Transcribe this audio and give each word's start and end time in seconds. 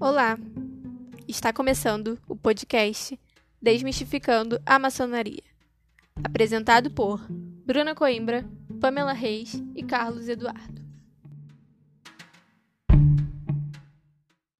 Olá! 0.00 0.38
Está 1.28 1.52
começando 1.52 2.18
o 2.26 2.34
podcast 2.34 3.20
Desmistificando 3.60 4.58
a 4.64 4.78
Maçonaria. 4.78 5.42
Apresentado 6.24 6.90
por 6.90 7.20
Bruna 7.28 7.94
Coimbra, 7.94 8.48
Pamela 8.80 9.12
Reis 9.12 9.62
e 9.76 9.82
Carlos 9.82 10.26
Eduardo. 10.26 10.89